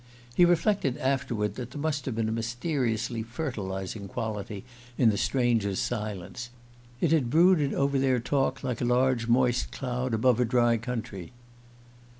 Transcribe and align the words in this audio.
He 0.33 0.45
reflected 0.45 0.97
afterward 0.97 1.53
that 1.57 1.69
there 1.69 1.79
must 1.79 2.07
have 2.07 2.15
been 2.15 2.27
a 2.27 2.31
mysteriously 2.31 3.21
fertilizing 3.21 4.07
quality 4.07 4.65
in 4.97 5.11
the 5.11 5.15
stranger's 5.17 5.77
silence: 5.77 6.49
it 6.99 7.11
had 7.11 7.29
brooded 7.29 7.71
over 7.71 7.99
their 7.99 8.19
talk 8.19 8.63
like 8.63 8.81
a 8.81 8.85
large 8.85 9.27
moist 9.27 9.71
cloud 9.71 10.15
above 10.15 10.39
a 10.39 10.45
dry 10.45 10.77
country. 10.77 11.33